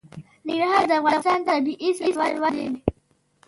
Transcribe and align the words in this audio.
ننګرهار 0.45 0.83
د 0.87 0.91
افغانستان 0.99 1.39
طبعي 1.47 1.89
ثروت 1.97 2.53
دی. 2.57 2.67